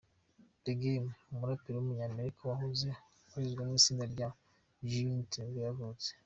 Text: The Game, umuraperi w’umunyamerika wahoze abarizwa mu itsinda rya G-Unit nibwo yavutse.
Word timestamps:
The 0.65 0.73
Game, 0.83 1.07
umuraperi 1.31 1.75
w’umunyamerika 1.75 2.41
wahoze 2.49 2.89
abarizwa 3.27 3.61
mu 3.69 3.73
itsinda 3.79 4.05
rya 4.13 4.27
G-Unit 4.87 5.33
nibwo 5.41 5.61
yavutse. 5.69 6.09